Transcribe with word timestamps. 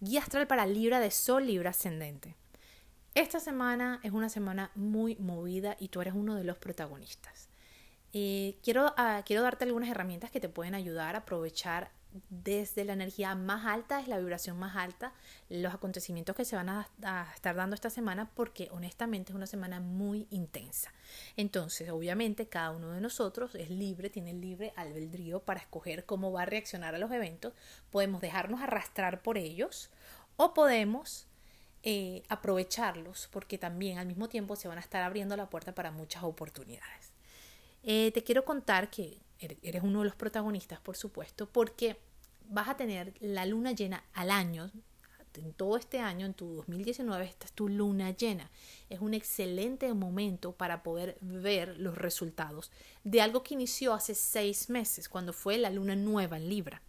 Guía 0.00 0.20
astral 0.20 0.46
para 0.46 0.66
Libra 0.66 1.00
de 1.00 1.10
Sol, 1.10 1.46
Libra 1.46 1.70
ascendente. 1.70 2.34
Esta 3.14 3.40
semana 3.40 3.98
es 4.02 4.12
una 4.12 4.28
semana 4.28 4.70
muy 4.74 5.16
movida 5.16 5.74
y 5.80 5.88
tú 5.88 6.02
eres 6.02 6.12
uno 6.12 6.34
de 6.34 6.44
los 6.44 6.58
protagonistas. 6.58 7.48
Eh, 8.12 8.58
quiero, 8.62 8.92
ah, 8.98 9.22
quiero 9.24 9.40
darte 9.40 9.64
algunas 9.64 9.88
herramientas 9.88 10.30
que 10.30 10.38
te 10.38 10.50
pueden 10.50 10.74
ayudar 10.74 11.14
a 11.14 11.20
aprovechar 11.20 11.90
desde 12.28 12.84
la 12.84 12.92
energía 12.92 13.34
más 13.34 13.66
alta, 13.66 14.00
es 14.00 14.08
la 14.08 14.18
vibración 14.18 14.58
más 14.58 14.76
alta, 14.76 15.12
los 15.48 15.74
acontecimientos 15.74 16.36
que 16.36 16.44
se 16.44 16.56
van 16.56 16.68
a, 16.68 16.88
estar 17.34 17.54
dando 17.54 17.74
esta 17.74 17.90
semana, 17.90 18.30
porque 18.34 18.68
honestamente 18.70 19.32
es 19.32 19.36
una 19.36 19.46
semana 19.46 19.80
muy 19.80 20.26
intensa. 20.30 20.92
Entonces, 21.36 21.90
obviamente, 21.90 22.48
cada 22.48 22.70
uno 22.70 22.90
de 22.92 23.00
nosotros 23.00 23.54
es 23.54 23.70
libre, 23.70 24.10
tiene 24.10 24.32
libre 24.32 24.72
albedrío 24.76 25.40
para 25.40 25.60
escoger 25.60 26.04
cómo 26.04 26.32
va 26.32 26.42
a 26.42 26.46
reaccionar 26.46 26.94
a 26.94 26.98
los 26.98 27.10
eventos. 27.12 27.52
Podemos 27.90 28.20
dejarnos 28.20 28.60
arrastrar 28.60 29.22
por 29.22 29.38
ellos 29.38 29.90
o 30.36 30.54
podemos 30.54 31.26
eh, 31.82 32.22
aprovecharlos, 32.28 33.28
porque 33.30 33.58
también 33.58 33.98
al 33.98 34.06
mismo 34.06 34.28
tiempo 34.28 34.56
se 34.56 34.68
van 34.68 34.78
a 34.78 34.80
estar 34.80 35.02
abriendo 35.02 35.36
la 35.36 35.48
puerta 35.48 35.74
para 35.74 35.90
muchas 35.90 36.24
oportunidades. 36.24 37.12
Eh, 37.84 38.10
te 38.12 38.24
quiero 38.24 38.44
contar 38.44 38.90
que 38.90 39.20
eres 39.38 39.82
uno 39.82 40.00
de 40.00 40.06
los 40.06 40.16
protagonistas, 40.16 40.80
por 40.80 40.96
supuesto, 40.96 41.48
porque 41.48 41.96
vas 42.48 42.68
a 42.68 42.76
tener 42.76 43.14
la 43.20 43.46
luna 43.46 43.72
llena 43.72 44.04
al 44.12 44.30
año, 44.30 44.70
en 45.38 45.52
todo 45.52 45.76
este 45.76 45.98
año, 45.98 46.26
en 46.26 46.34
tu 46.34 46.54
2019, 46.54 47.24
esta 47.24 47.46
es 47.46 47.52
tu 47.52 47.68
luna 47.68 48.10
llena. 48.10 48.50
Es 48.88 49.00
un 49.00 49.14
excelente 49.14 49.92
momento 49.94 50.52
para 50.52 50.82
poder 50.82 51.18
ver 51.20 51.78
los 51.78 51.96
resultados 51.96 52.70
de 53.04 53.20
algo 53.20 53.42
que 53.42 53.54
inició 53.54 53.92
hace 53.92 54.14
seis 54.14 54.70
meses, 54.70 55.08
cuando 55.08 55.32
fue 55.32 55.58
la 55.58 55.70
luna 55.70 55.96
nueva 55.96 56.36
en 56.36 56.48
Libra. 56.48 56.82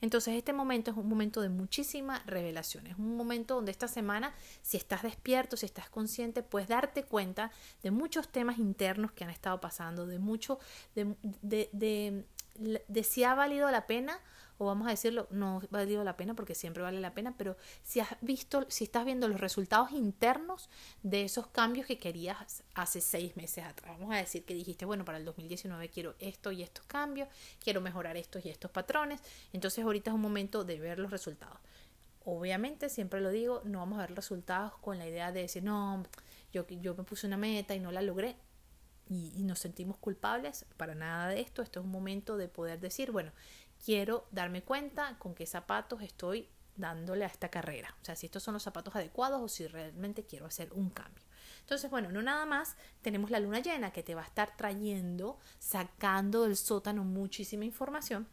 Entonces 0.00 0.34
este 0.34 0.52
momento 0.52 0.90
es 0.90 0.96
un 0.96 1.08
momento 1.08 1.40
de 1.42 1.48
muchísima 1.48 2.24
revelación, 2.26 2.88
es 2.88 2.98
un 2.98 3.16
momento 3.16 3.54
donde 3.54 3.70
esta 3.70 3.86
semana, 3.86 4.34
si 4.60 4.76
estás 4.76 5.04
despierto, 5.04 5.56
si 5.56 5.64
estás 5.64 5.88
consciente, 5.88 6.42
puedes 6.42 6.68
darte 6.68 7.04
cuenta 7.04 7.52
de 7.84 7.92
muchos 7.92 8.28
temas 8.28 8.58
internos 8.58 9.12
que 9.12 9.22
han 9.22 9.30
estado 9.30 9.60
pasando, 9.60 10.04
de 10.06 10.18
mucho, 10.18 10.58
de, 10.94 12.24
de 12.56 13.04
si 13.04 13.24
ha 13.24 13.34
valido 13.34 13.70
la 13.70 13.86
pena 13.86 14.20
o 14.62 14.66
vamos 14.66 14.86
a 14.86 14.90
decirlo, 14.90 15.26
no 15.30 15.60
ha 15.62 15.66
valido 15.70 16.04
la 16.04 16.16
pena 16.16 16.34
porque 16.34 16.54
siempre 16.54 16.82
vale 16.82 17.00
la 17.00 17.14
pena, 17.14 17.34
pero 17.36 17.56
si 17.82 18.00
has 18.00 18.08
visto, 18.20 18.64
si 18.68 18.84
estás 18.84 19.04
viendo 19.04 19.26
los 19.28 19.40
resultados 19.40 19.90
internos 19.92 20.70
de 21.02 21.24
esos 21.24 21.48
cambios 21.48 21.86
que 21.86 21.98
querías 21.98 22.62
hace 22.74 23.00
seis 23.00 23.36
meses 23.36 23.64
atrás, 23.64 23.98
vamos 23.98 24.14
a 24.14 24.18
decir 24.18 24.44
que 24.44 24.54
dijiste, 24.54 24.84
bueno, 24.84 25.04
para 25.04 25.18
el 25.18 25.24
2019 25.24 25.88
quiero 25.88 26.14
esto 26.20 26.52
y 26.52 26.62
estos 26.62 26.84
cambios, 26.86 27.28
quiero 27.62 27.80
mejorar 27.80 28.16
estos 28.16 28.44
y 28.44 28.50
estos 28.50 28.70
patrones, 28.70 29.20
entonces 29.52 29.84
ahorita 29.84 30.10
es 30.10 30.14
un 30.14 30.20
momento 30.22 30.64
de 30.64 30.78
ver 30.78 30.98
los 30.98 31.10
resultados. 31.10 31.58
Obviamente, 32.24 32.88
siempre 32.88 33.20
lo 33.20 33.30
digo, 33.30 33.62
no 33.64 33.80
vamos 33.80 33.98
a 33.98 34.02
ver 34.02 34.14
resultados 34.14 34.74
con 34.78 34.96
la 34.96 35.08
idea 35.08 35.32
de 35.32 35.40
decir, 35.40 35.64
no, 35.64 36.04
yo, 36.52 36.64
yo 36.68 36.94
me 36.94 37.02
puse 37.02 37.26
una 37.26 37.36
meta 37.36 37.74
y 37.74 37.80
no 37.80 37.90
la 37.90 38.00
logré, 38.00 38.36
y, 39.12 39.42
nos 39.42 39.58
sentimos 39.58 39.96
culpables 39.98 40.64
para 40.76 40.94
nada 40.94 41.28
de 41.28 41.40
esto. 41.40 41.62
Esto 41.62 41.80
es 41.80 41.84
un 41.86 41.92
momento 41.92 42.36
de 42.36 42.48
poder 42.48 42.80
decir, 42.80 43.10
bueno, 43.10 43.32
quiero 43.84 44.26
darme 44.30 44.62
cuenta 44.62 45.18
con 45.18 45.34
qué 45.34 45.46
zapatos 45.46 46.02
estoy 46.02 46.48
dándole 46.76 47.24
a 47.24 47.28
esta 47.28 47.50
carrera. 47.50 47.94
O 48.00 48.04
sea, 48.04 48.16
si 48.16 48.26
estos 48.26 48.42
son 48.42 48.54
los 48.54 48.62
zapatos 48.62 48.96
adecuados 48.96 49.40
o 49.42 49.48
si 49.48 49.66
realmente 49.66 50.24
quiero 50.24 50.46
hacer 50.46 50.72
un 50.72 50.90
cambio. 50.90 51.24
Entonces, 51.60 51.90
bueno, 51.90 52.10
no 52.10 52.22
nada 52.22 52.46
más 52.46 52.76
tenemos 53.02 53.30
la 53.30 53.40
luna 53.40 53.60
llena 53.60 53.92
que 53.92 54.02
te 54.02 54.14
va 54.14 54.22
a 54.22 54.26
estar 54.26 54.56
trayendo, 54.56 55.38
sacando 55.58 56.44
del 56.44 56.56
sótano 56.56 57.04
muchísima 57.04 57.64
información 57.64 58.26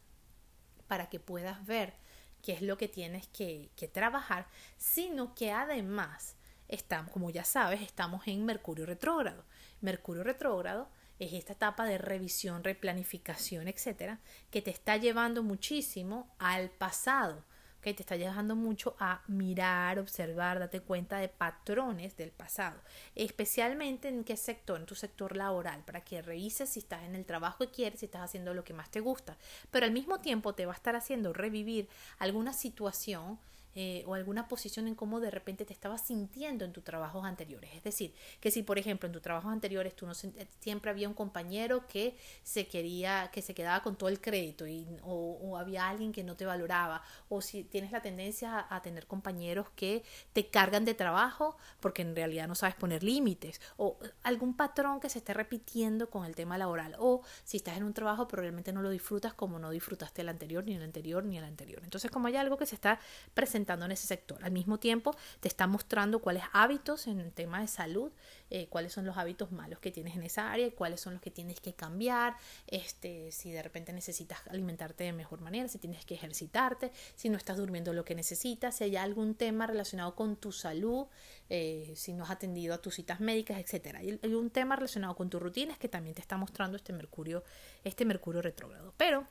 para 0.88 1.08
que 1.08 1.20
puedas 1.20 1.64
ver 1.66 1.94
qué 2.42 2.52
es 2.52 2.62
lo 2.62 2.78
que 2.78 2.88
tienes 2.88 3.26
que, 3.28 3.70
que 3.76 3.86
trabajar, 3.86 4.48
sino 4.78 5.34
que 5.34 5.52
además 5.52 6.36
estamos, 6.68 7.12
como 7.12 7.30
ya 7.30 7.44
sabes, 7.44 7.82
estamos 7.82 8.26
en 8.26 8.44
Mercurio 8.46 8.86
retrógrado. 8.86 9.44
Mercurio 9.80 10.22
retrógrado 10.22 10.88
es 11.18 11.32
esta 11.34 11.52
etapa 11.52 11.84
de 11.84 11.98
revisión, 11.98 12.64
replanificación, 12.64 13.68
etcétera, 13.68 14.20
que 14.50 14.62
te 14.62 14.70
está 14.70 14.96
llevando 14.96 15.42
muchísimo 15.42 16.34
al 16.38 16.70
pasado, 16.70 17.44
que 17.80 17.94
te 17.94 18.02
está 18.02 18.16
llevando 18.16 18.56
mucho 18.56 18.94
a 18.98 19.22
mirar, 19.26 19.98
observar, 19.98 20.58
date 20.58 20.80
cuenta 20.80 21.18
de 21.18 21.28
patrones 21.28 22.16
del 22.16 22.30
pasado, 22.30 22.80
especialmente 23.14 24.08
en 24.08 24.24
qué 24.24 24.36
sector, 24.36 24.80
en 24.80 24.86
tu 24.86 24.94
sector 24.94 25.36
laboral, 25.36 25.84
para 25.84 26.02
que 26.02 26.22
revises 26.22 26.70
si 26.70 26.80
estás 26.80 27.02
en 27.04 27.14
el 27.14 27.24
trabajo 27.24 27.58
que 27.58 27.70
quieres, 27.70 28.00
si 28.00 28.06
estás 28.06 28.22
haciendo 28.22 28.54
lo 28.54 28.64
que 28.64 28.74
más 28.74 28.90
te 28.90 29.00
gusta, 29.00 29.36
pero 29.70 29.86
al 29.86 29.92
mismo 29.92 30.20
tiempo 30.20 30.54
te 30.54 30.66
va 30.66 30.72
a 30.72 30.76
estar 30.76 30.96
haciendo 30.96 31.32
revivir 31.32 31.88
alguna 32.18 32.52
situación 32.52 33.38
eh, 33.74 34.02
o 34.06 34.14
alguna 34.14 34.48
posición 34.48 34.88
en 34.88 34.94
cómo 34.96 35.20
de 35.20 35.30
repente 35.30 35.64
te 35.64 35.72
estabas 35.72 36.06
sintiendo 36.06 36.64
en 36.64 36.72
tus 36.72 36.82
trabajos 36.82 37.24
anteriores. 37.24 37.70
Es 37.74 37.84
decir, 37.84 38.14
que 38.40 38.50
si 38.50 38.62
por 38.62 38.78
ejemplo 38.78 39.06
en 39.06 39.12
tus 39.12 39.22
trabajos 39.22 39.52
anteriores 39.52 39.94
tú 39.94 40.06
no 40.06 40.12
siempre 40.14 40.90
había 40.90 41.08
un 41.08 41.14
compañero 41.14 41.86
que 41.86 42.16
se 42.42 42.66
quería, 42.66 43.30
que 43.32 43.42
se 43.42 43.54
quedaba 43.54 43.82
con 43.82 43.96
todo 43.96 44.08
el 44.08 44.20
crédito 44.20 44.66
y, 44.66 44.86
o, 45.02 45.56
había 45.56 45.88
alguien 45.88 46.12
que 46.12 46.24
no 46.24 46.36
te 46.36 46.46
valoraba, 46.46 47.02
o 47.28 47.40
si 47.40 47.64
tienes 47.64 47.92
la 47.92 48.02
tendencia 48.02 48.66
a, 48.68 48.80
tener 48.82 49.06
compañeros 49.06 49.68
que 49.76 50.02
te 50.32 50.48
cargan 50.48 50.84
de 50.84 50.94
trabajo 50.94 51.56
porque 51.80 52.02
en 52.02 52.16
realidad 52.16 52.48
no 52.48 52.54
sabes 52.54 52.74
poner 52.74 53.02
límites, 53.02 53.60
o 53.76 53.98
algún 54.22 54.56
patrón 54.56 55.00
que 55.00 55.08
se 55.08 55.18
esté 55.18 55.34
repitiendo 55.34 56.08
con 56.08 56.24
el 56.24 56.34
tema 56.34 56.56
laboral, 56.56 56.96
o 56.98 57.22
si 57.44 57.58
estás 57.58 57.76
en 57.76 57.84
un 57.84 57.92
trabajo 57.92 58.26
pero 58.26 58.42
realmente 58.42 58.72
no 58.72 58.82
lo 58.82 58.90
disfrutas 58.90 59.34
como 59.34 59.58
no 59.58 59.70
disfrutaste 59.70 60.22
el 60.22 60.28
anterior, 60.28 60.64
ni 60.64 60.74
el 60.74 60.82
anterior, 60.82 61.24
ni 61.24 61.38
el 61.38 61.44
anterior. 61.44 61.82
Entonces, 61.84 62.10
como 62.10 62.26
hay 62.28 62.36
algo 62.36 62.56
que 62.56 62.66
se 62.66 62.74
está 62.74 62.98
presentando 63.34 63.59
en 63.68 63.92
ese 63.92 64.06
sector. 64.06 64.42
Al 64.44 64.52
mismo 64.52 64.78
tiempo, 64.78 65.14
te 65.40 65.48
está 65.48 65.66
mostrando 65.66 66.20
cuáles 66.20 66.42
hábitos 66.52 67.06
en 67.06 67.20
el 67.20 67.32
tema 67.32 67.60
de 67.60 67.68
salud, 67.68 68.10
eh, 68.50 68.66
cuáles 68.68 68.92
son 68.92 69.06
los 69.06 69.16
hábitos 69.16 69.52
malos 69.52 69.78
que 69.78 69.90
tienes 69.90 70.16
en 70.16 70.22
esa 70.22 70.50
área, 70.50 70.70
cuáles 70.72 71.00
son 71.00 71.14
los 71.14 71.22
que 71.22 71.30
tienes 71.30 71.60
que 71.60 71.74
cambiar, 71.74 72.36
este, 72.66 73.30
si 73.32 73.50
de 73.50 73.62
repente 73.62 73.92
necesitas 73.92 74.40
alimentarte 74.48 75.04
de 75.04 75.12
mejor 75.12 75.40
manera, 75.40 75.68
si 75.68 75.78
tienes 75.78 76.04
que 76.04 76.14
ejercitarte, 76.14 76.90
si 77.14 77.28
no 77.28 77.36
estás 77.36 77.56
durmiendo 77.56 77.92
lo 77.92 78.04
que 78.04 78.14
necesitas, 78.14 78.76
si 78.76 78.84
hay 78.84 78.96
algún 78.96 79.34
tema 79.34 79.66
relacionado 79.66 80.14
con 80.14 80.36
tu 80.36 80.52
salud, 80.52 81.06
eh, 81.48 81.92
si 81.96 82.12
no 82.12 82.24
has 82.24 82.30
atendido 82.30 82.74
a 82.74 82.78
tus 82.78 82.94
citas 82.94 83.20
médicas, 83.20 83.58
etcétera. 83.58 84.00
Hay, 84.00 84.18
hay 84.22 84.34
un 84.34 84.50
tema 84.50 84.76
relacionado 84.76 85.14
con 85.14 85.30
tus 85.30 85.40
rutinas 85.40 85.78
que 85.78 85.88
también 85.88 86.14
te 86.14 86.20
está 86.20 86.36
mostrando 86.36 86.76
este 86.76 86.92
Mercurio, 86.92 87.44
este 87.84 88.04
Mercurio 88.04 88.42
retrógrado. 88.42 88.94
Pero 88.96 89.26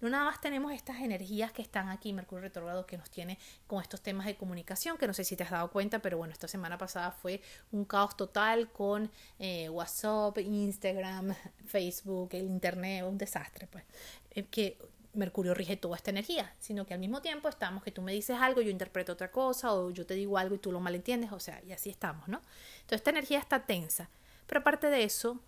no 0.00 0.08
nada 0.08 0.24
más 0.24 0.40
tenemos 0.40 0.72
estas 0.72 1.00
energías 1.00 1.52
que 1.52 1.62
están 1.62 1.88
aquí, 1.88 2.12
Mercurio 2.12 2.42
retrogrado, 2.42 2.86
que 2.86 2.98
nos 2.98 3.10
tiene 3.10 3.38
con 3.66 3.82
estos 3.82 4.00
temas 4.02 4.26
de 4.26 4.36
comunicación, 4.36 4.98
que 4.98 5.06
no 5.06 5.14
sé 5.14 5.24
si 5.24 5.36
te 5.36 5.44
has 5.44 5.50
dado 5.50 5.70
cuenta, 5.70 6.00
pero 6.00 6.18
bueno, 6.18 6.32
esta 6.32 6.48
semana 6.48 6.76
pasada 6.78 7.10
fue 7.10 7.40
un 7.72 7.84
caos 7.84 8.16
total 8.16 8.70
con 8.70 9.10
eh, 9.38 9.68
WhatsApp, 9.68 10.38
Instagram, 10.38 11.34
Facebook, 11.66 12.30
el 12.32 12.46
Internet, 12.46 13.04
un 13.04 13.18
desastre, 13.18 13.66
pues. 13.66 13.84
Eh, 14.30 14.44
que 14.44 14.78
Mercurio 15.14 15.54
rige 15.54 15.76
toda 15.76 15.96
esta 15.96 16.10
energía, 16.10 16.54
sino 16.58 16.86
que 16.86 16.94
al 16.94 17.00
mismo 17.00 17.22
tiempo 17.22 17.48
estamos 17.48 17.82
que 17.82 17.90
tú 17.90 18.02
me 18.02 18.12
dices 18.12 18.36
algo, 18.38 18.60
yo 18.60 18.70
interpreto 18.70 19.12
otra 19.12 19.30
cosa, 19.30 19.72
o 19.72 19.90
yo 19.90 20.06
te 20.06 20.14
digo 20.14 20.38
algo 20.38 20.54
y 20.54 20.58
tú 20.58 20.70
lo 20.70 20.80
malentiendes, 20.80 21.32
o 21.32 21.40
sea, 21.40 21.62
y 21.64 21.72
así 21.72 21.90
estamos, 21.90 22.28
¿no? 22.28 22.42
Entonces 22.76 22.96
esta 22.98 23.10
energía 23.10 23.38
está 23.38 23.64
tensa. 23.64 24.10
Pero 24.46 24.60
aparte 24.60 24.88
de 24.90 25.02
eso, 25.04 25.40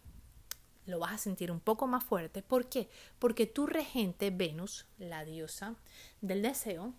lo 0.88 0.98
vas 0.98 1.12
a 1.12 1.18
sentir 1.18 1.52
un 1.52 1.60
poco 1.60 1.86
más 1.86 2.02
fuerte. 2.02 2.42
¿Por 2.42 2.68
qué? 2.68 2.88
Porque 3.18 3.46
tu 3.46 3.66
regente 3.66 4.30
Venus, 4.30 4.86
la 4.98 5.24
diosa 5.24 5.76
del 6.22 6.42
deseo, 6.42 6.94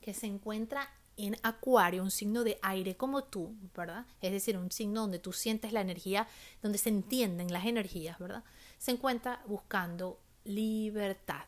que 0.00 0.12
se 0.12 0.26
encuentra 0.26 0.88
en 1.16 1.36
Acuario, 1.42 2.02
un 2.02 2.10
signo 2.10 2.42
de 2.42 2.58
aire 2.62 2.96
como 2.96 3.24
tú, 3.24 3.54
¿verdad? 3.76 4.06
Es 4.20 4.32
decir, 4.32 4.56
un 4.56 4.72
signo 4.72 5.02
donde 5.02 5.18
tú 5.18 5.32
sientes 5.32 5.72
la 5.72 5.82
energía, 5.82 6.26
donde 6.62 6.78
se 6.78 6.88
entienden 6.88 7.52
las 7.52 7.66
energías, 7.66 8.18
¿verdad? 8.18 8.42
Se 8.78 8.90
encuentra 8.90 9.42
buscando 9.46 10.18
libertad. 10.44 11.44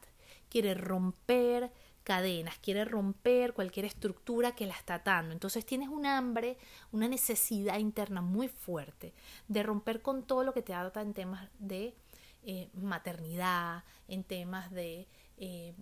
Quiere 0.49 0.75
romper 0.75 1.73
cadenas, 2.03 2.59
quiere 2.59 2.85
romper 2.85 3.55
cualquier 3.55 3.87
estructura 3.87 4.55
que 4.55 4.67
la 4.67 4.75
está 4.75 4.95
atando. 4.95 5.33
Entonces 5.33 5.65
tienes 5.65 5.89
un 5.89 6.07
hambre, 6.07 6.59
una 6.91 7.09
necesidad 7.09 7.79
interna 7.79 8.21
muy 8.21 8.49
fuerte 8.49 9.15
de 9.49 9.63
romper 9.63 10.03
con 10.03 10.25
todo 10.25 10.45
lo 10.45 10.53
que 10.53 10.63
te 10.63 10.75
ata 10.75 11.03
en 11.03 11.15
temas 11.15 11.49
de 11.59 11.95
eh, 12.45 12.69
maternidad, 12.75 13.85
en 14.09 14.25
temas 14.25 14.71
de 14.71 15.07
eh, 15.37 15.75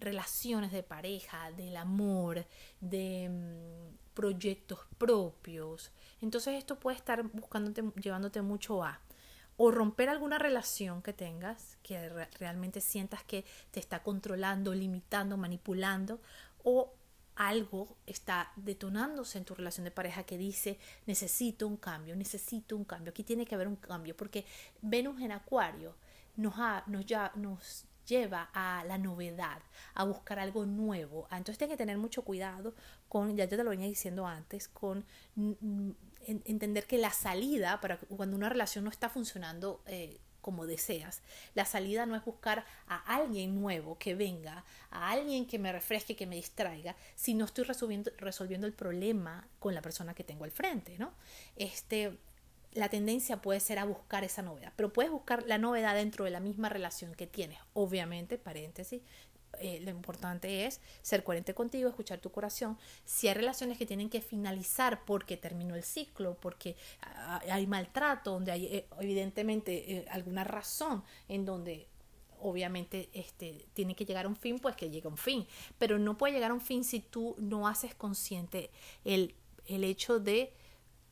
relaciones 0.00 0.72
de 0.72 0.82
pareja, 0.82 1.50
del 1.52 1.76
amor, 1.76 2.46
de 2.80 3.28
mm, 3.28 4.14
proyectos 4.14 4.80
propios. 4.98 5.92
Entonces 6.20 6.54
esto 6.54 6.78
puede 6.78 6.96
estar 6.96 7.22
buscándote, 7.22 7.84
llevándote 8.00 8.42
mucho 8.42 8.82
a 8.82 9.00
o 9.56 9.70
romper 9.70 10.08
alguna 10.08 10.38
relación 10.38 11.02
que 11.02 11.12
tengas, 11.12 11.78
que 11.82 12.08
realmente 12.38 12.80
sientas 12.80 13.22
que 13.24 13.44
te 13.70 13.80
está 13.80 14.02
controlando, 14.02 14.74
limitando, 14.74 15.36
manipulando, 15.36 16.20
o 16.62 16.92
algo 17.36 17.96
está 18.06 18.50
detonándose 18.56 19.38
en 19.38 19.44
tu 19.44 19.54
relación 19.54 19.84
de 19.84 19.90
pareja 19.90 20.24
que 20.24 20.38
dice 20.38 20.78
necesito 21.06 21.66
un 21.66 21.76
cambio, 21.76 22.16
necesito 22.16 22.76
un 22.76 22.84
cambio, 22.84 23.10
aquí 23.10 23.24
tiene 23.24 23.44
que 23.44 23.54
haber 23.54 23.68
un 23.68 23.76
cambio, 23.76 24.16
porque 24.16 24.46
Venus 24.80 25.20
en 25.20 25.32
Acuario 25.32 25.94
nos, 26.36 26.54
ha, 26.56 26.82
nos, 26.86 27.04
ya, 27.04 27.32
nos 27.34 27.84
lleva 28.06 28.50
a 28.52 28.84
la 28.84 28.98
novedad, 28.98 29.60
a 29.94 30.04
buscar 30.04 30.38
algo 30.38 30.64
nuevo. 30.64 31.26
Ah, 31.30 31.38
entonces 31.38 31.58
tienes 31.58 31.74
que 31.74 31.78
tener 31.78 31.98
mucho 31.98 32.22
cuidado 32.22 32.74
con, 33.08 33.36
ya 33.36 33.44
yo 33.44 33.56
te 33.56 33.64
lo 33.64 33.70
venía 33.70 33.86
diciendo 33.86 34.26
antes, 34.26 34.68
con 34.68 35.04
entender 36.26 36.86
que 36.86 36.98
la 36.98 37.10
salida, 37.10 37.80
para 37.80 37.98
cuando 37.98 38.36
una 38.36 38.48
relación 38.48 38.84
no 38.84 38.90
está 38.90 39.08
funcionando 39.08 39.82
eh, 39.86 40.18
como 40.40 40.66
deseas, 40.66 41.22
la 41.54 41.64
salida 41.64 42.06
no 42.06 42.14
es 42.14 42.24
buscar 42.24 42.64
a 42.86 42.98
alguien 43.16 43.60
nuevo 43.60 43.98
que 43.98 44.14
venga, 44.14 44.64
a 44.90 45.10
alguien 45.10 45.46
que 45.46 45.58
me 45.58 45.72
refresque, 45.72 46.14
que 46.14 46.26
me 46.26 46.36
distraiga, 46.36 46.94
si 47.16 47.34
no 47.34 47.44
estoy 47.44 47.64
resolviendo, 47.64 48.12
resolviendo 48.18 48.66
el 48.66 48.72
problema 48.72 49.48
con 49.58 49.74
la 49.74 49.82
persona 49.82 50.14
que 50.14 50.22
tengo 50.22 50.44
al 50.44 50.52
frente, 50.52 50.96
¿no? 50.98 51.12
Este, 51.56 52.16
la 52.76 52.88
tendencia 52.88 53.40
puede 53.40 53.60
ser 53.60 53.78
a 53.78 53.84
buscar 53.84 54.22
esa 54.22 54.42
novedad, 54.42 54.72
pero 54.76 54.92
puedes 54.92 55.10
buscar 55.10 55.44
la 55.46 55.58
novedad 55.58 55.94
dentro 55.94 56.24
de 56.24 56.30
la 56.30 56.40
misma 56.40 56.68
relación 56.68 57.14
que 57.14 57.26
tienes. 57.26 57.58
Obviamente, 57.72 58.36
paréntesis, 58.36 59.00
eh, 59.60 59.80
lo 59.80 59.90
importante 59.90 60.66
es 60.66 60.80
ser 61.00 61.24
coherente 61.24 61.54
contigo, 61.54 61.88
escuchar 61.88 62.18
tu 62.18 62.30
corazón. 62.30 62.78
Si 63.04 63.28
hay 63.28 63.34
relaciones 63.34 63.78
que 63.78 63.86
tienen 63.86 64.10
que 64.10 64.20
finalizar 64.20 65.04
porque 65.06 65.38
terminó 65.38 65.74
el 65.74 65.82
ciclo, 65.82 66.36
porque 66.38 66.76
hay 67.48 67.66
maltrato, 67.66 68.32
donde 68.32 68.52
hay 68.52 68.66
eh, 68.66 68.86
evidentemente 69.00 69.96
eh, 69.96 70.06
alguna 70.10 70.44
razón 70.44 71.02
en 71.28 71.46
donde 71.46 71.88
obviamente 72.40 73.08
este, 73.14 73.66
tiene 73.72 73.96
que 73.96 74.04
llegar 74.04 74.26
a 74.26 74.28
un 74.28 74.36
fin, 74.36 74.58
pues 74.58 74.76
que 74.76 74.90
llegue 74.90 75.06
a 75.06 75.10
un 75.10 75.16
fin. 75.16 75.46
Pero 75.78 75.98
no 75.98 76.18
puede 76.18 76.34
llegar 76.34 76.50
a 76.50 76.54
un 76.54 76.60
fin 76.60 76.84
si 76.84 77.00
tú 77.00 77.34
no 77.38 77.66
haces 77.66 77.94
consciente 77.94 78.70
el, 79.04 79.34
el 79.66 79.82
hecho 79.82 80.20
de 80.20 80.52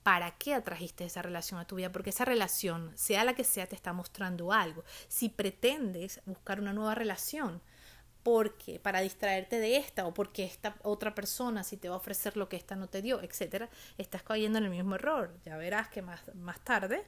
para 0.04 0.32
qué 0.32 0.54
atrajiste 0.54 1.04
esa 1.04 1.22
relación 1.22 1.58
a 1.58 1.66
tu 1.66 1.76
vida, 1.76 1.90
porque 1.90 2.10
esa 2.10 2.26
relación, 2.26 2.92
sea 2.94 3.24
la 3.24 3.34
que 3.34 3.42
sea, 3.42 3.66
te 3.66 3.74
está 3.74 3.92
mostrando 3.92 4.52
algo. 4.52 4.84
Si 5.08 5.30
pretendes 5.30 6.20
buscar 6.26 6.60
una 6.60 6.74
nueva 6.74 6.94
relación, 6.94 7.60
porque 8.22 8.78
para 8.78 9.00
distraerte 9.00 9.58
de 9.58 9.76
esta 9.76 10.06
o 10.06 10.14
porque 10.14 10.44
esta 10.44 10.76
otra 10.82 11.14
persona 11.14 11.62
si 11.64 11.76
te 11.76 11.88
va 11.88 11.94
a 11.94 11.98
ofrecer 11.98 12.36
lo 12.36 12.48
que 12.48 12.56
esta 12.56 12.76
no 12.76 12.88
te 12.88 13.02
dio, 13.02 13.22
etcétera, 13.22 13.68
estás 13.98 14.22
cayendo 14.22 14.58
en 14.58 14.64
el 14.64 14.70
mismo 14.70 14.94
error. 14.94 15.34
Ya 15.44 15.56
verás 15.56 15.88
que 15.88 16.02
más, 16.02 16.20
más 16.34 16.60
tarde 16.60 17.04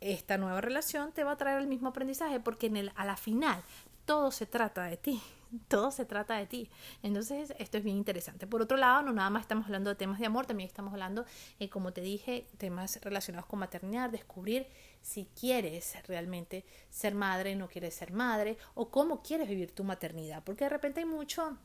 esta 0.00 0.38
nueva 0.38 0.60
relación 0.60 1.12
te 1.12 1.24
va 1.24 1.32
a 1.32 1.36
traer 1.36 1.60
el 1.60 1.66
mismo 1.66 1.90
aprendizaje 1.90 2.40
porque 2.40 2.90
a 2.96 3.04
la 3.04 3.16
final 3.16 3.62
todo 4.10 4.32
se 4.32 4.44
trata 4.46 4.86
de 4.86 4.96
ti 4.96 5.22
todo 5.68 5.92
se 5.92 6.04
trata 6.04 6.36
de 6.36 6.46
ti. 6.46 6.68
Entonces, 7.02 7.54
esto 7.58 7.78
es 7.78 7.84
bien 7.84 7.96
interesante. 7.96 8.46
Por 8.48 8.60
otro 8.60 8.76
lado, 8.76 9.02
no 9.02 9.12
nada 9.12 9.30
más 9.30 9.42
estamos 9.42 9.66
hablando 9.66 9.90
de 9.90 9.96
temas 9.96 10.18
de 10.18 10.26
amor, 10.26 10.46
también 10.46 10.66
estamos 10.66 10.92
hablando, 10.92 11.24
eh, 11.60 11.68
como 11.68 11.92
te 11.92 12.00
dije, 12.00 12.46
temas 12.58 13.00
relacionados 13.02 13.46
con 13.46 13.60
maternidad, 13.60 14.10
descubrir 14.10 14.66
si 15.00 15.26
quieres 15.38 15.96
realmente 16.08 16.64
ser 16.88 17.14
madre, 17.14 17.54
no 17.54 17.68
quieres 17.68 17.94
ser 17.94 18.12
madre, 18.12 18.58
o 18.74 18.90
cómo 18.90 19.22
quieres 19.22 19.48
vivir 19.48 19.72
tu 19.72 19.84
maternidad. 19.84 20.42
Porque 20.44 20.64
de 20.64 20.70
repente 20.70 21.00
hay 21.00 21.06
mucho, 21.06 21.56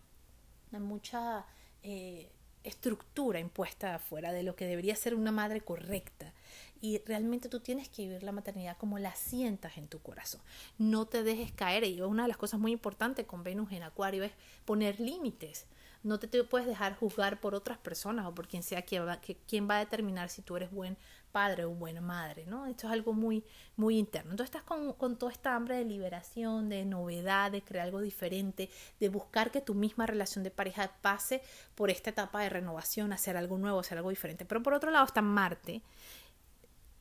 hay 0.71 0.79
mucha 0.79 1.45
eh, 1.83 2.31
estructura 2.65 3.39
impuesta 3.39 3.95
afuera 3.95 4.31
de 4.31 4.43
lo 4.43 4.55
que 4.55 4.65
debería 4.65 4.95
ser 4.95 5.15
una 5.15 5.31
madre 5.31 5.61
correcta 5.61 6.33
y 6.81 6.99
realmente 6.99 7.49
tú 7.49 7.59
tienes 7.61 7.89
que 7.89 8.03
vivir 8.03 8.23
la 8.23 8.31
maternidad 8.31 8.77
como 8.77 8.99
la 8.99 9.15
sientas 9.15 9.77
en 9.77 9.87
tu 9.87 9.99
corazón. 9.99 10.41
No 10.77 11.05
te 11.07 11.23
dejes 11.23 11.51
caer. 11.51 11.83
Y 11.83 11.99
una 12.01 12.23
de 12.23 12.27
las 12.27 12.37
cosas 12.37 12.59
muy 12.59 12.71
importantes 12.71 13.25
con 13.25 13.43
Venus 13.43 13.71
en 13.71 13.81
Acuario 13.81 14.23
es 14.23 14.31
poner 14.65 14.99
límites. 14.99 15.65
No 16.03 16.19
te, 16.19 16.43
puedes 16.43 16.67
dejar 16.67 16.95
juzgar 16.95 17.39
por 17.39 17.55
otras 17.55 17.79
personas 17.79 18.27
o 18.27 18.35
por 18.35 18.47
quien 18.47 18.61
sea 18.61 18.83
quien 18.83 19.07
va, 19.07 19.19
quien 19.47 19.67
va 19.67 19.77
a 19.77 19.79
determinar 19.79 20.29
si 20.29 20.43
tú 20.43 20.57
eres 20.57 20.69
buen 20.69 20.97
padre 21.35 21.65
o 21.65 21.71
buena 21.71 21.99
madre, 21.99 22.45
¿no? 22.45 22.65
Esto 22.65 22.87
es 22.87 22.93
algo 22.93 23.11
muy, 23.11 23.43
muy 23.75 23.97
interno. 23.97 24.31
Entonces 24.31 24.55
estás 24.55 24.63
con, 24.63 24.93
con 24.93 25.17
toda 25.17 25.33
esta 25.33 25.53
hambre 25.53 25.75
de 25.75 25.83
liberación, 25.83 26.69
de 26.69 26.85
novedad, 26.85 27.51
de 27.51 27.61
crear 27.61 27.87
algo 27.87 27.99
diferente, 27.99 28.69
de 29.01 29.09
buscar 29.09 29.51
que 29.51 29.59
tu 29.59 29.75
misma 29.75 30.05
relación 30.05 30.45
de 30.45 30.51
pareja 30.51 30.89
pase 31.01 31.41
por 31.75 31.89
esta 31.89 32.11
etapa 32.11 32.39
de 32.39 32.47
renovación, 32.47 33.11
hacer 33.11 33.35
algo 33.35 33.57
nuevo, 33.57 33.81
hacer 33.81 33.97
algo 33.97 34.11
diferente. 34.11 34.45
Pero 34.45 34.63
por 34.63 34.73
otro 34.73 34.91
lado 34.91 35.05
está 35.05 35.21
Marte, 35.21 35.81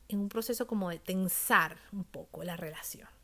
en 0.09 0.19
un 0.19 0.27
proceso 0.27 0.67
como 0.67 0.89
de 0.89 0.99
tensar 0.99 1.77
un 1.93 2.03
poco 2.03 2.43
la 2.43 2.57
relación 2.57 3.14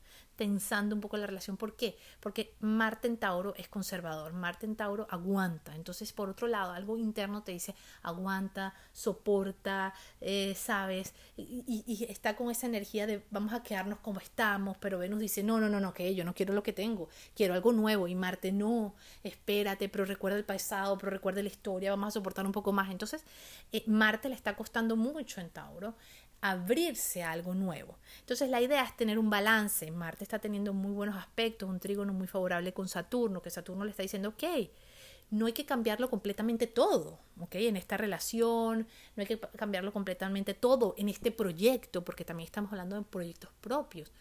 tensando 0.41 0.95
un 0.95 1.01
poco 1.01 1.17
la 1.17 1.27
relación. 1.27 1.55
¿Por 1.55 1.75
qué? 1.75 1.95
Porque 2.19 2.55
Marte 2.61 3.07
en 3.07 3.17
Tauro 3.17 3.53
es 3.57 3.67
conservador, 3.67 4.33
Marte 4.33 4.65
en 4.65 4.75
Tauro 4.75 5.05
aguanta. 5.11 5.75
Entonces, 5.75 6.13
por 6.13 6.29
otro 6.29 6.47
lado, 6.47 6.71
algo 6.71 6.97
interno 6.97 7.43
te 7.43 7.51
dice 7.51 7.75
aguanta, 8.01 8.73
soporta, 8.91 9.93
eh, 10.19 10.55
sabes, 10.55 11.13
y, 11.37 12.07
está 12.09 12.35
con 12.35 12.49
esa 12.49 12.65
energía 12.65 13.05
de 13.05 13.23
vamos 13.29 13.53
a 13.53 13.61
quedarnos 13.61 13.99
como 13.99 14.19
estamos, 14.19 14.77
pero 14.79 14.97
Venus 14.97 15.19
dice 15.19 15.43
no, 15.43 15.59
no, 15.59 15.69
no, 15.69 15.79
no, 15.79 15.93
que 15.93 16.15
yo 16.15 16.25
no 16.25 16.33
quiero 16.33 16.55
lo 16.55 16.63
que 16.63 16.73
tengo, 16.73 17.07
quiero 17.35 17.53
algo 17.53 17.71
nuevo. 17.71 18.07
Y 18.07 18.15
Marte 18.15 18.51
no, 18.51 18.95
espérate, 19.23 19.89
pero 19.89 20.05
recuerda 20.05 20.39
el 20.39 20.45
pasado, 20.45 20.97
pero 20.97 21.11
recuerda 21.11 21.43
la 21.43 21.49
historia, 21.49 21.91
vamos 21.91 22.07
a 22.07 22.11
soportar 22.13 22.47
un 22.47 22.51
poco 22.51 22.71
más. 22.71 22.89
Entonces, 22.89 23.23
eh, 23.71 23.83
Marte 23.85 24.27
le 24.27 24.33
está 24.33 24.55
costando 24.55 24.95
mucho 24.95 25.39
en 25.39 25.51
Tauro 25.51 25.93
abrirse 26.41 27.23
a 27.23 27.31
algo 27.31 27.53
nuevo. 27.53 27.97
Entonces 28.19 28.49
la 28.49 28.61
idea 28.61 28.83
es 28.83 28.97
tener 28.97 29.17
un 29.19 29.29
balance. 29.29 29.89
Marte 29.91 30.23
está 30.23 30.39
teniendo 30.39 30.73
muy 30.73 30.91
buenos 30.91 31.15
aspectos, 31.15 31.69
un 31.69 31.79
trígono 31.79 32.13
muy 32.13 32.27
favorable 32.27 32.73
con 32.73 32.87
Saturno, 32.87 33.41
que 33.41 33.49
Saturno 33.49 33.85
le 33.85 33.91
está 33.91 34.03
diciendo, 34.03 34.29
ok, 34.29 34.43
no 35.29 35.45
hay 35.45 35.53
que 35.53 35.65
cambiarlo 35.65 36.09
completamente 36.09 36.67
todo, 36.67 37.19
¿ok? 37.39 37.55
En 37.55 37.77
esta 37.77 37.95
relación, 37.95 38.87
no 39.15 39.21
hay 39.21 39.27
que 39.27 39.39
cambiarlo 39.39 39.93
completamente 39.93 40.53
todo 40.53 40.93
en 40.97 41.07
este 41.07 41.31
proyecto, 41.31 42.03
porque 42.03 42.25
también 42.25 42.45
estamos 42.45 42.71
hablando 42.71 42.97
de 42.97 43.03
proyectos 43.03 43.49
propios, 43.61 44.11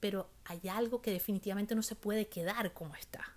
pero 0.00 0.28
hay 0.44 0.60
algo 0.68 1.00
que 1.00 1.12
definitivamente 1.12 1.74
no 1.74 1.82
se 1.82 1.94
puede 1.96 2.28
quedar 2.28 2.74
como 2.74 2.94
está, 2.96 3.32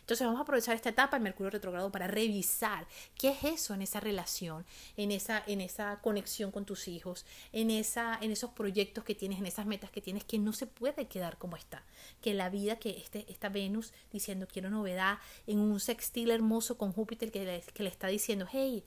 entonces 0.00 0.26
vamos 0.26 0.40
a 0.40 0.42
aprovechar 0.42 0.74
esta 0.74 0.88
etapa 0.88 1.16
del 1.16 1.22
Mercurio 1.22 1.50
retrogrado 1.50 1.92
para 1.92 2.06
revisar 2.06 2.86
qué 3.16 3.30
es 3.30 3.44
eso 3.44 3.74
en 3.74 3.82
esa 3.82 4.00
relación, 4.00 4.64
en 4.96 5.12
esa, 5.12 5.42
en 5.46 5.60
esa 5.60 6.00
conexión 6.00 6.50
con 6.50 6.64
tus 6.64 6.88
hijos, 6.88 7.26
en, 7.52 7.70
esa, 7.70 8.18
en 8.20 8.30
esos 8.30 8.50
proyectos 8.50 9.04
que 9.04 9.14
tienes, 9.14 9.38
en 9.38 9.46
esas 9.46 9.66
metas 9.66 9.90
que 9.90 10.00
tienes, 10.00 10.24
que 10.24 10.38
no 10.38 10.52
se 10.52 10.66
puede 10.66 11.06
quedar 11.06 11.38
como 11.38 11.56
está. 11.56 11.84
Que 12.20 12.34
la 12.34 12.48
vida, 12.48 12.76
que 12.76 12.90
este, 12.98 13.26
esta 13.30 13.48
Venus 13.48 13.92
diciendo 14.12 14.46
quiero 14.50 14.70
novedad, 14.70 15.18
en 15.46 15.58
un 15.58 15.80
sextil 15.80 16.30
hermoso 16.30 16.76
con 16.78 16.92
Júpiter 16.92 17.30
que 17.30 17.44
le, 17.44 17.60
que 17.72 17.82
le 17.82 17.88
está 17.88 18.08
diciendo, 18.08 18.46
hey, 18.50 18.84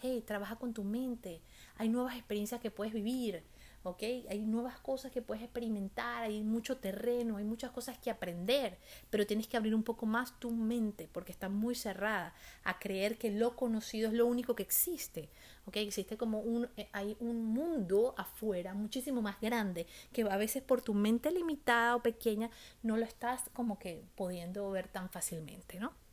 hey, 0.00 0.22
trabaja 0.26 0.56
con 0.56 0.74
tu 0.74 0.84
mente, 0.84 1.40
hay 1.76 1.88
nuevas 1.88 2.16
experiencias 2.16 2.60
que 2.60 2.70
puedes 2.70 2.92
vivir, 2.92 3.42
¿ok? 3.84 4.02
Hay 4.28 4.44
nuevas 4.46 4.78
cosas 4.80 5.12
que 5.12 5.22
puedes 5.22 5.42
experimentar, 5.44 6.24
hay 6.24 6.42
mucho 6.42 6.78
terreno, 6.78 7.36
hay 7.36 7.44
muchas 7.44 7.70
cosas 7.70 7.98
que 7.98 8.10
aprender, 8.10 8.78
pero 9.10 9.26
tienes 9.26 9.46
que 9.46 9.56
abrir 9.56 9.74
un 9.74 9.82
poco 9.82 10.06
más 10.06 10.38
tu 10.40 10.50
mente 10.50 11.08
porque 11.12 11.32
está 11.32 11.48
muy 11.48 11.74
cerrada 11.74 12.34
a 12.64 12.78
creer 12.78 13.18
que 13.18 13.30
lo 13.30 13.56
conocido 13.56 14.08
es 14.08 14.14
lo 14.14 14.26
único 14.26 14.54
que 14.54 14.62
existe, 14.62 15.28
¿ok? 15.66 15.76
Existe 15.76 16.16
como 16.16 16.40
un, 16.40 16.68
eh, 16.76 16.88
hay 16.92 17.16
un 17.20 17.44
mundo 17.44 18.14
afuera 18.16 18.74
muchísimo 18.74 19.22
más 19.22 19.40
grande 19.40 19.86
que 20.12 20.22
a 20.22 20.36
veces 20.36 20.62
por 20.62 20.80
tu 20.80 20.94
mente 20.94 21.30
limitada 21.30 21.96
o 21.96 22.02
pequeña 22.02 22.50
no 22.82 22.96
lo 22.96 23.04
estás 23.04 23.50
como 23.52 23.78
que 23.78 24.02
pudiendo 24.16 24.70
ver 24.70 24.88
tan 24.88 25.10
fácilmente, 25.10 25.78
¿no? 25.78 26.03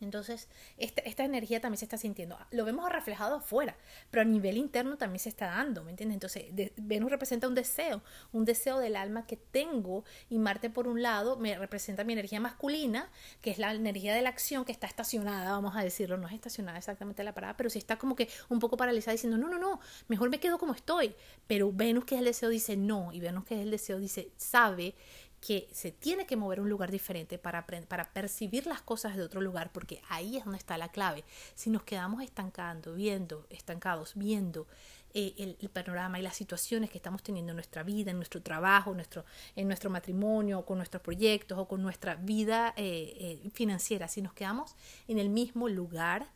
Entonces, 0.00 0.48
esta, 0.76 1.02
esta, 1.02 1.24
energía 1.24 1.60
también 1.60 1.78
se 1.78 1.84
está 1.84 1.96
sintiendo. 1.96 2.38
Lo 2.50 2.64
vemos 2.64 2.90
reflejado 2.90 3.36
afuera, 3.36 3.76
pero 4.10 4.22
a 4.22 4.24
nivel 4.24 4.56
interno 4.56 4.96
también 4.96 5.20
se 5.20 5.28
está 5.28 5.46
dando, 5.46 5.84
¿me 5.84 5.90
entiendes? 5.90 6.14
Entonces, 6.14 6.72
Venus 6.76 7.10
representa 7.10 7.48
un 7.48 7.54
deseo, 7.54 8.02
un 8.32 8.44
deseo 8.44 8.78
del 8.78 8.96
alma 8.96 9.26
que 9.26 9.36
tengo, 9.36 10.04
y 10.30 10.38
Marte, 10.38 10.70
por 10.70 10.88
un 10.88 11.02
lado, 11.02 11.36
me 11.36 11.56
representa 11.58 12.04
mi 12.04 12.12
energía 12.12 12.40
masculina, 12.40 13.10
que 13.40 13.50
es 13.50 13.58
la 13.58 13.72
energía 13.72 14.14
de 14.14 14.22
la 14.22 14.28
acción 14.28 14.64
que 14.64 14.72
está 14.72 14.86
estacionada, 14.86 15.50
vamos 15.50 15.76
a 15.76 15.82
decirlo, 15.82 16.16
no 16.16 16.28
es 16.28 16.34
estacionada 16.34 16.78
exactamente 16.78 17.24
la 17.24 17.34
parada, 17.34 17.56
pero 17.56 17.70
sí 17.70 17.78
está 17.78 17.96
como 17.98 18.16
que 18.16 18.28
un 18.48 18.58
poco 18.58 18.76
paralizada 18.76 19.12
diciendo, 19.12 19.38
no, 19.38 19.48
no, 19.48 19.58
no, 19.58 19.80
mejor 20.08 20.30
me 20.30 20.40
quedo 20.40 20.58
como 20.58 20.74
estoy. 20.74 21.14
Pero 21.46 21.72
Venus, 21.72 22.04
que 22.04 22.14
es 22.14 22.20
el 22.20 22.26
deseo, 22.26 22.48
dice 22.48 22.76
no, 22.76 23.12
y 23.12 23.20
Venus, 23.20 23.44
que 23.44 23.54
es 23.54 23.60
el 23.60 23.70
deseo, 23.70 23.98
dice, 23.98 24.30
sabe 24.36 24.94
que 25.40 25.68
se 25.72 25.92
tiene 25.92 26.26
que 26.26 26.36
mover 26.36 26.58
a 26.58 26.62
un 26.62 26.68
lugar 26.68 26.90
diferente 26.90 27.38
para, 27.38 27.66
para 27.66 28.12
percibir 28.12 28.66
las 28.66 28.82
cosas 28.82 29.16
de 29.16 29.22
otro 29.22 29.40
lugar, 29.40 29.70
porque 29.72 30.02
ahí 30.08 30.36
es 30.36 30.44
donde 30.44 30.58
está 30.58 30.76
la 30.78 30.88
clave. 30.88 31.24
Si 31.54 31.70
nos 31.70 31.82
quedamos 31.84 32.22
estancando, 32.22 32.94
viendo, 32.94 33.46
estancados, 33.50 34.12
viendo 34.16 34.66
eh, 35.14 35.56
el, 35.60 35.70
panorama 35.70 36.18
y 36.18 36.22
las 36.22 36.36
situaciones 36.36 36.90
que 36.90 36.98
estamos 36.98 37.22
teniendo 37.22 37.52
en 37.52 37.56
nuestra 37.56 37.82
vida, 37.82 38.10
en 38.10 38.16
nuestro 38.16 38.42
trabajo, 38.42 38.94
nuestro, 38.94 39.24
en 39.54 39.68
nuestro 39.68 39.90
matrimonio, 39.90 40.64
con 40.66 40.78
nuestros 40.78 41.02
proyectos 41.02 41.56
o 41.58 41.68
con 41.68 41.82
nuestra 41.82 42.16
vida 42.16 42.74
eh, 42.76 43.40
eh, 43.44 43.50
financiera, 43.54 44.08
si 44.08 44.22
nos 44.22 44.32
quedamos 44.32 44.74
en 45.06 45.18
el 45.18 45.30
mismo 45.30 45.68
lugar, 45.68 46.26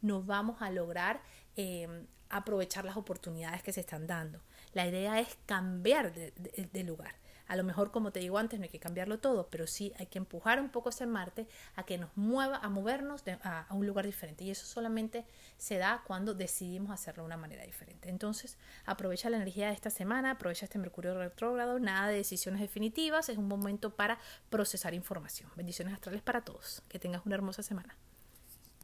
no 0.00 0.22
vamos 0.22 0.62
a 0.62 0.70
lograr 0.70 1.22
aprovechar 2.30 2.84
las 2.84 2.96
oportunidades 2.96 3.62
que 3.62 3.72
se 3.72 3.80
están 3.80 4.08
dando. 4.08 4.40
La 4.72 4.86
idea 4.88 5.20
es 5.20 5.38
cambiar 5.46 6.12
de 6.12 6.82
lugar 6.82 7.14
A 7.46 7.56
lo 7.56 7.64
mejor, 7.64 7.90
como 7.90 8.10
te 8.10 8.20
digo 8.20 8.38
antes, 8.38 8.58
no 8.58 8.64
hay 8.64 8.70
que 8.70 8.78
cambiarlo 8.78 9.18
todo, 9.18 9.48
pero 9.50 9.66
sí 9.66 9.92
hay 9.98 10.06
que 10.06 10.18
empujar 10.18 10.60
un 10.60 10.70
poco 10.70 10.88
ese 10.88 11.06
Marte 11.06 11.46
a 11.76 11.84
que 11.84 11.98
nos 11.98 12.16
mueva, 12.16 12.56
a 12.56 12.68
movernos 12.68 13.22
a, 13.42 13.66
un 13.70 13.86
lugar 13.86 14.06
diferente. 14.06 14.44
Y 14.44 14.50
eso 14.50 14.66
solamente 14.66 15.26
se 15.58 15.78
da 15.78 16.02
cuando 16.06 16.34
decidimos 16.34 16.90
hacerlo 16.90 17.22
de 17.22 17.26
una 17.26 17.36
manera 17.36 17.64
diferente. 17.64 18.08
Entonces, 18.08 18.56
aprovecha 18.86 19.30
la 19.30 19.36
energía 19.36 19.68
de 19.68 19.74
esta 19.74 19.90
semana, 19.90 20.32
aprovecha 20.32 20.64
este 20.64 20.78
Mercurio 20.78 21.16
retrógrado, 21.16 21.78
nada 21.78 22.08
de 22.08 22.16
decisiones 22.16 22.60
definitivas, 22.60 23.28
es 23.28 23.38
un 23.38 23.48
momento 23.48 23.94
para 23.94 24.18
procesar 24.50 24.94
información. 24.94 25.50
Bendiciones 25.56 25.94
astrales 25.94 26.22
para 26.22 26.42
todos. 26.42 26.82
Que 26.88 26.98
tengas 26.98 27.26
una 27.26 27.34
hermosa 27.34 27.62
semana. 27.62 27.96